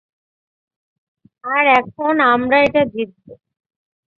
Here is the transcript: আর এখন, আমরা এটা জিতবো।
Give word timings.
আর 1.45 1.63
এখন, 1.79 2.13
আমরা 2.33 2.57
এটা 2.59 2.81
জিতবো। 2.93 3.31